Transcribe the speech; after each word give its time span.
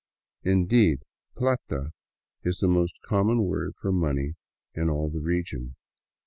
Indeed," 0.41 1.03
plata" 1.37 1.91
is 2.43 2.57
the 2.57 2.67
most 2.67 3.03
common 3.05 3.43
word 3.43 3.75
for 3.75 3.91
money 3.91 4.33
in 4.73 4.89
all 4.89 5.11
the 5.11 5.19
region. 5.21 5.75